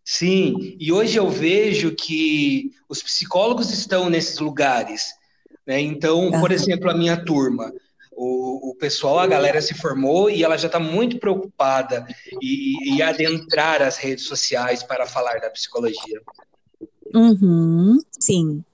Sim, 0.04 0.76
e 0.80 0.90
hoje 0.90 1.18
eu 1.18 1.30
vejo 1.30 1.94
que 1.94 2.72
os 2.88 3.00
psicólogos 3.00 3.70
estão 3.70 4.10
nesses 4.10 4.40
lugares. 4.40 5.12
Né? 5.64 5.80
Então, 5.82 6.32
por 6.40 6.50
exemplo, 6.50 6.90
a 6.90 6.96
minha 6.96 7.16
turma, 7.24 7.72
o, 8.20 8.70
o 8.70 8.74
pessoal, 8.74 9.20
a 9.20 9.26
galera 9.28 9.62
se 9.62 9.74
formou 9.74 10.28
e 10.28 10.42
ela 10.42 10.58
já 10.58 10.66
está 10.66 10.80
muito 10.80 11.20
preocupada 11.20 12.04
em, 12.42 12.94
em 12.94 13.02
adentrar 13.02 13.80
as 13.80 13.96
redes 13.96 14.24
sociais 14.24 14.82
para 14.82 15.06
falar 15.06 15.38
da 15.38 15.48
psicologia. 15.50 16.20
Uhum, 17.14 17.96
sim. 18.18 18.64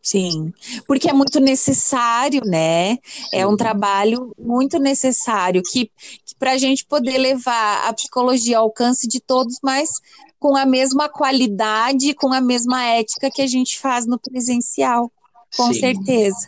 Sim, 0.00 0.54
porque 0.86 1.10
é 1.10 1.12
muito 1.12 1.38
necessário, 1.38 2.40
né? 2.46 2.96
É 3.30 3.46
um 3.46 3.56
trabalho 3.56 4.32
muito 4.38 4.78
necessário 4.78 5.60
que, 5.62 5.90
que 6.24 6.34
para 6.38 6.52
a 6.52 6.56
gente 6.56 6.86
poder 6.86 7.18
levar 7.18 7.86
a 7.86 7.92
psicologia 7.92 8.56
ao 8.56 8.64
alcance 8.64 9.06
de 9.06 9.20
todos, 9.20 9.58
mas 9.62 9.90
com 10.38 10.56
a 10.56 10.64
mesma 10.64 11.10
qualidade, 11.10 12.14
com 12.14 12.32
a 12.32 12.40
mesma 12.40 12.82
ética 12.84 13.30
que 13.30 13.42
a 13.42 13.46
gente 13.46 13.78
faz 13.78 14.06
no 14.06 14.18
presencial, 14.18 15.12
com 15.54 15.74
Sim. 15.74 15.80
certeza. 15.80 16.46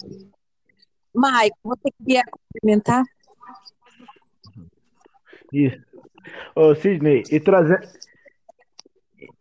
Maico, 1.15 1.57
você 1.65 1.91
queria 1.99 2.23
complementar? 2.25 3.05
Isso. 5.53 5.79
Ô, 6.55 6.75
Sidney, 6.75 7.23
e 7.31 7.41
trazer. 7.41 7.81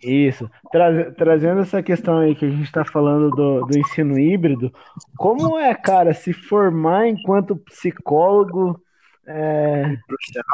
Isso. 0.02 0.50
Tra 0.72 1.12
trazendo 1.12 1.62
essa 1.62 1.84
questão 1.84 2.20
aí 2.20 2.36
que 2.36 2.46
a 2.46 2.50
gente 2.50 2.64
está 2.64 2.86
falando 2.86 3.30
do, 3.32 3.66
do 3.66 3.78
ensino 3.78 4.18
híbrido, 4.18 4.74
como 5.18 5.58
é, 5.58 5.74
cara, 5.76 6.14
se 6.14 6.34
formar 6.34 7.08
enquanto 7.08 7.56
psicólogo 7.58 8.82
é, 9.28 9.98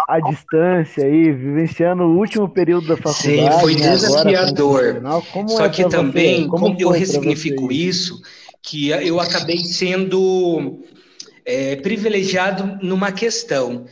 à 0.07 0.19
distância 0.19 1.05
aí, 1.05 1.31
vivenciando 1.31 2.03
o 2.03 2.17
último 2.17 2.49
período 2.49 2.87
da 2.87 2.97
faculdade. 2.97 3.21
Sim, 3.21 3.59
foi 3.61 3.75
desafiador. 3.75 5.01
Só 5.47 5.65
é 5.65 5.69
que 5.69 5.87
também, 5.87 6.47
como 6.47 6.75
eu 6.77 6.89
ressignifico 6.89 7.71
isso, 7.71 8.19
que 8.61 8.89
eu 8.89 9.19
acabei 9.19 9.59
sendo 9.59 10.83
é, 11.45 11.75
privilegiado 11.75 12.79
numa 12.81 13.11
questão 13.11 13.85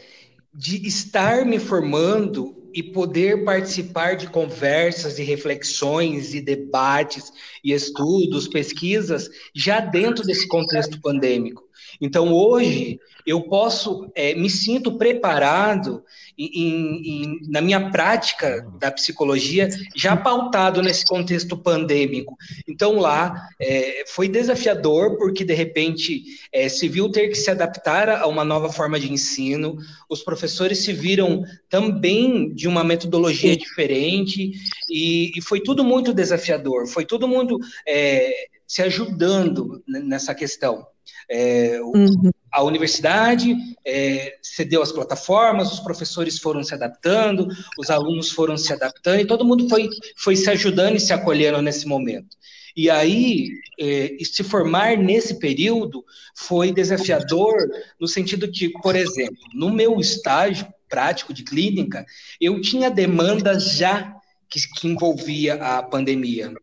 de 0.53 0.85
estar 0.87 1.45
me 1.45 1.59
formando 1.59 2.63
e 2.73 2.81
poder 2.81 3.43
participar 3.43 4.15
de 4.15 4.27
conversas 4.27 5.19
e 5.19 5.23
reflexões 5.23 6.33
e 6.33 6.41
debates 6.41 7.31
e 7.63 7.71
estudos, 7.71 8.47
pesquisas 8.47 9.29
já 9.53 9.79
dentro 9.79 10.25
desse 10.25 10.47
contexto 10.47 10.99
pandêmico. 10.99 11.63
Então, 12.01 12.33
hoje, 12.33 12.99
eu 13.25 13.41
posso, 13.41 14.11
é, 14.15 14.35
me 14.35 14.49
sinto 14.49 14.97
preparado 14.97 16.03
em, 16.37 17.23
em, 17.23 17.39
na 17.47 17.61
minha 17.61 17.89
prática 17.91 18.67
da 18.79 18.91
psicologia, 18.91 19.69
já 19.95 20.17
pautado 20.17 20.81
nesse 20.81 21.05
contexto 21.05 21.55
pandêmico. 21.55 22.35
Então, 22.67 22.99
lá 22.99 23.47
é, 23.59 24.03
foi 24.07 24.27
desafiador, 24.27 25.17
porque 25.17 25.43
de 25.43 25.53
repente 25.53 26.23
é, 26.51 26.67
se 26.67 26.87
viu 26.87 27.09
ter 27.09 27.29
que 27.29 27.35
se 27.35 27.49
adaptar 27.49 28.09
a 28.09 28.27
uma 28.27 28.43
nova 28.43 28.69
forma 28.71 28.99
de 28.99 29.11
ensino, 29.11 29.77
os 30.09 30.23
professores 30.23 30.79
se 30.79 30.91
viram 30.91 31.43
também 31.69 32.53
de 32.53 32.67
uma 32.67 32.83
metodologia 32.83 33.55
diferente, 33.55 34.51
e, 34.89 35.31
e 35.37 35.41
foi 35.41 35.61
tudo 35.61 35.83
muito 35.83 36.13
desafiador, 36.13 36.87
foi 36.87 37.05
todo 37.05 37.27
mundo 37.27 37.59
é, 37.87 38.47
se 38.67 38.81
ajudando 38.81 39.83
nessa 39.87 40.33
questão. 40.33 40.85
É, 41.29 41.79
uhum. 41.81 42.31
A 42.51 42.63
universidade 42.63 43.55
é, 43.85 44.37
cedeu 44.41 44.81
as 44.81 44.91
plataformas, 44.91 45.71
os 45.71 45.79
professores 45.79 46.37
foram 46.37 46.63
se 46.63 46.73
adaptando, 46.73 47.47
os 47.77 47.89
alunos 47.89 48.29
foram 48.29 48.57
se 48.57 48.71
adaptando 48.71 49.21
e 49.21 49.25
todo 49.25 49.45
mundo 49.45 49.67
foi, 49.67 49.89
foi 50.17 50.35
se 50.35 50.49
ajudando 50.49 50.95
e 50.95 50.99
se 50.99 51.13
acolhendo 51.13 51.61
nesse 51.61 51.87
momento. 51.87 52.37
E 52.75 52.89
aí, 52.89 53.49
é, 53.79 54.17
se 54.23 54.43
formar 54.43 54.97
nesse 54.97 55.37
período 55.39 56.03
foi 56.35 56.71
desafiador 56.71 57.53
no 57.99 58.07
sentido 58.07 58.51
que, 58.51 58.69
por 58.69 58.95
exemplo, 58.95 59.37
no 59.53 59.71
meu 59.71 59.99
estágio 59.99 60.67
prático 60.89 61.33
de 61.33 61.43
clínica, 61.43 62.05
eu 62.39 62.61
tinha 62.61 62.89
demandas 62.89 63.77
já 63.77 64.15
que, 64.49 64.59
que 64.75 64.87
envolvia 64.87 65.55
a 65.55 65.83
pandemia 65.83 66.53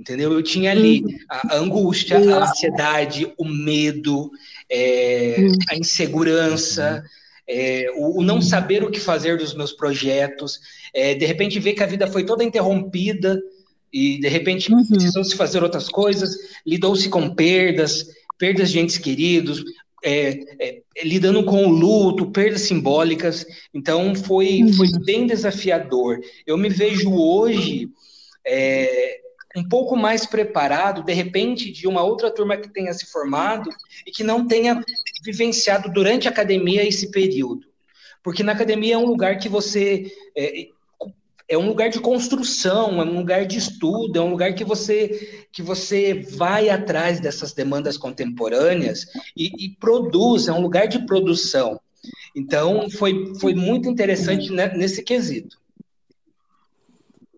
entendeu? 0.00 0.32
Eu 0.32 0.42
tinha 0.42 0.70
ali 0.70 1.02
uhum. 1.02 1.18
a 1.28 1.56
angústia, 1.56 2.16
a 2.16 2.44
ansiedade, 2.44 3.30
o 3.36 3.44
medo, 3.44 4.30
é, 4.68 5.36
uhum. 5.38 5.52
a 5.68 5.76
insegurança, 5.76 7.04
é, 7.46 7.92
o, 7.94 8.20
o, 8.20 8.22
não 8.22 8.40
saber 8.40 8.82
o 8.82 8.90
que 8.90 8.98
fazer 8.98 9.36
dos 9.36 9.54
meus 9.54 9.72
projetos, 9.72 10.58
é, 10.94 11.14
de 11.14 11.26
repente 11.26 11.60
ver 11.60 11.74
que 11.74 11.82
a 11.82 11.86
vida 11.86 12.06
foi 12.06 12.24
toda 12.24 12.42
interrompida 12.42 13.40
e 13.92 14.18
de 14.18 14.28
repente 14.28 14.72
uhum. 14.72 14.86
precisou 14.86 15.22
se 15.22 15.36
fazer 15.36 15.62
outras 15.62 15.88
coisas, 15.88 16.34
lidou-se 16.66 17.08
com 17.10 17.34
perdas, 17.34 18.06
perdas 18.38 18.70
de 18.70 18.80
entes 18.80 18.96
queridos, 18.96 19.62
é, 20.02 20.40
é, 20.58 20.82
lidando 21.04 21.44
com 21.44 21.66
o 21.66 21.68
luto, 21.68 22.30
perdas 22.30 22.62
simbólicas, 22.62 23.44
então 23.74 24.14
foi, 24.14 24.64
foi 24.72 24.86
uhum. 24.86 25.04
bem 25.04 25.26
desafiador. 25.26 26.18
Eu 26.46 26.56
me 26.56 26.70
vejo 26.70 27.12
hoje 27.12 27.90
é, 28.46 29.20
um 29.56 29.68
pouco 29.68 29.96
mais 29.96 30.24
preparado, 30.26 31.02
de 31.02 31.12
repente, 31.12 31.72
de 31.72 31.88
uma 31.88 32.02
outra 32.02 32.30
turma 32.30 32.56
que 32.56 32.68
tenha 32.68 32.92
se 32.92 33.06
formado 33.06 33.68
e 34.06 34.10
que 34.10 34.22
não 34.22 34.46
tenha 34.46 34.80
vivenciado 35.24 35.90
durante 35.90 36.28
a 36.28 36.30
academia 36.30 36.86
esse 36.86 37.10
período. 37.10 37.66
Porque 38.22 38.42
na 38.42 38.52
academia 38.52 38.94
é 38.94 38.98
um 38.98 39.06
lugar 39.06 39.38
que 39.38 39.48
você. 39.48 40.12
É, 40.36 40.68
é 41.48 41.58
um 41.58 41.66
lugar 41.66 41.90
de 41.90 41.98
construção, 41.98 43.02
é 43.02 43.04
um 43.04 43.16
lugar 43.16 43.44
de 43.44 43.58
estudo, 43.58 44.16
é 44.16 44.22
um 44.22 44.30
lugar 44.30 44.54
que 44.54 44.62
você 44.62 45.46
que 45.50 45.62
você 45.62 46.14
vai 46.14 46.68
atrás 46.68 47.18
dessas 47.18 47.52
demandas 47.52 47.96
contemporâneas 47.96 49.04
e, 49.36 49.50
e 49.58 49.76
produz, 49.80 50.46
é 50.46 50.52
um 50.52 50.62
lugar 50.62 50.86
de 50.86 51.04
produção. 51.06 51.80
Então 52.36 52.88
foi, 52.88 53.34
foi 53.40 53.52
muito 53.52 53.88
interessante 53.88 54.52
nesse 54.52 55.02
quesito. 55.02 55.59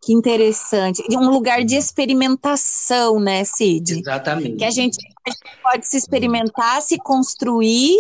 Que 0.03 0.13
interessante. 0.13 1.03
Um 1.11 1.31
lugar 1.31 1.65
de 1.65 1.77
experimentação, 1.77 3.21
né, 3.21 3.45
Cid? 3.45 4.01
Exatamente. 4.01 4.57
Que 4.57 4.65
a 4.65 4.71
gente, 4.71 4.99
a 5.25 5.31
gente 5.31 5.63
pode 5.63 5.87
se 5.87 5.97
experimentar, 5.97 6.83
se 6.83 6.99
construir 6.99 7.95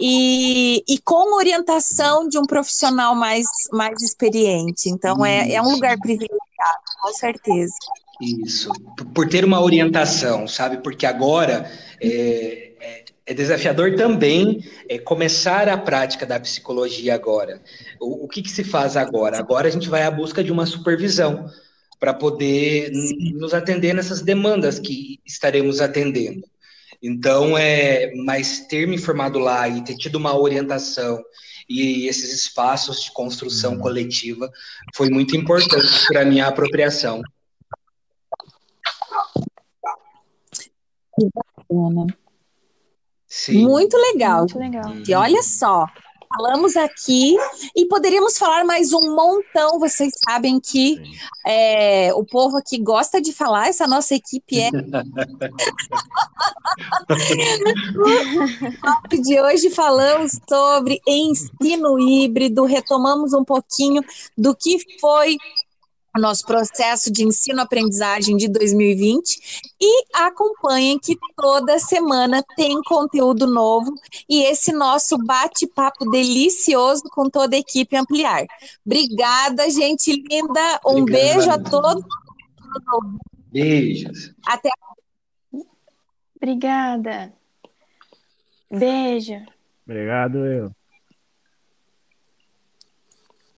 e, 0.00 0.82
e 0.88 0.98
com 0.98 1.36
orientação 1.36 2.26
de 2.26 2.38
um 2.38 2.46
profissional 2.46 3.14
mais, 3.14 3.46
mais 3.70 4.02
experiente. 4.02 4.88
Então, 4.88 5.24
é, 5.24 5.52
é 5.52 5.60
um 5.60 5.72
lugar 5.72 5.98
privilegiado, 5.98 6.38
com 7.02 7.12
certeza. 7.12 7.74
Isso, 8.20 8.70
por 9.14 9.28
ter 9.28 9.44
uma 9.44 9.60
orientação, 9.60 10.48
sabe? 10.48 10.78
Porque 10.78 11.04
agora 11.04 11.70
é, 12.00 12.65
é, 13.26 13.34
desafiador 13.34 13.96
também 13.96 14.64
é, 14.88 14.98
começar 14.98 15.68
a 15.68 15.76
prática 15.76 16.24
da 16.24 16.38
psicologia 16.38 17.14
agora. 17.14 17.60
O, 18.00 18.24
o 18.24 18.28
que, 18.28 18.40
que, 18.40 18.50
se 18.50 18.62
faz 18.62 18.96
agora? 18.96 19.38
Agora 19.38 19.66
a 19.66 19.70
gente 19.70 19.88
vai 19.88 20.04
à 20.04 20.10
busca 20.10 20.44
de 20.44 20.52
uma 20.52 20.64
supervisão 20.64 21.50
para 21.98 22.14
poder 22.14 22.92
nos 23.34 23.52
atender 23.52 23.94
nessas 23.94 24.22
demandas 24.22 24.78
que 24.78 25.18
estaremos 25.26 25.80
atendendo. 25.80 26.46
Então, 27.02 27.58
é, 27.58 28.14
mas 28.14 28.60
ter 28.68 28.86
me 28.86 28.96
formado 28.96 29.38
lá 29.38 29.68
e 29.68 29.82
ter 29.82 29.96
tido 29.96 30.16
uma 30.16 30.38
orientação 30.38 31.22
e 31.68 32.06
esses 32.06 32.32
espaços 32.32 33.02
de 33.02 33.12
construção 33.12 33.72
uhum. 33.72 33.80
coletiva 33.80 34.50
foi 34.94 35.10
muito 35.10 35.36
importante 35.36 36.06
para 36.08 36.22
a 36.22 36.24
minha 36.24 36.46
apropriação. 36.46 37.20
Que 41.18 41.28
bacana. 41.34 42.06
Sim. 43.36 43.64
Muito 43.64 43.96
legal. 43.98 44.40
Muito 44.40 44.58
legal. 44.58 44.92
E 45.06 45.14
olha 45.14 45.42
só, 45.42 45.86
falamos 46.34 46.74
aqui 46.74 47.36
e 47.76 47.84
poderíamos 47.84 48.38
falar 48.38 48.64
mais 48.64 48.94
um 48.94 49.14
montão. 49.14 49.78
Vocês 49.78 50.14
sabem 50.26 50.58
que 50.58 50.98
é, 51.46 52.14
o 52.14 52.24
povo 52.24 52.56
aqui 52.56 52.78
gosta 52.78 53.20
de 53.20 53.34
falar, 53.34 53.68
essa 53.68 53.86
nossa 53.86 54.14
equipe 54.14 54.58
é. 54.58 54.70
no 54.72 54.82
de 59.22 59.38
hoje 59.38 59.68
falamos 59.68 60.40
sobre 60.48 60.98
ensino 61.06 61.98
híbrido, 61.98 62.64
retomamos 62.64 63.34
um 63.34 63.44
pouquinho 63.44 64.02
do 64.36 64.56
que 64.56 64.78
foi 64.98 65.36
nosso 66.18 66.44
processo 66.44 67.12
de 67.12 67.24
ensino-aprendizagem 67.24 68.36
de 68.36 68.48
2020 68.48 69.74
e 69.80 70.04
acompanhem 70.14 70.98
que 70.98 71.16
toda 71.36 71.78
semana 71.78 72.42
tem 72.56 72.80
conteúdo 72.82 73.46
novo 73.46 73.94
e 74.28 74.42
esse 74.42 74.72
nosso 74.72 75.18
bate-papo 75.18 76.10
delicioso 76.10 77.02
com 77.10 77.28
toda 77.28 77.56
a 77.56 77.58
equipe 77.58 77.96
Ampliar. 77.96 78.46
Obrigada, 78.84 79.68
gente 79.70 80.12
linda. 80.12 80.80
Um 80.86 81.02
Obrigado. 81.02 81.34
beijo 81.34 81.50
a 81.50 81.58
todos. 81.58 82.04
Beijos. 83.52 84.34
Até. 84.46 84.70
Obrigada. 86.36 87.32
Beijo. 88.70 89.42
Obrigado, 89.86 90.44
eu. 90.46 90.85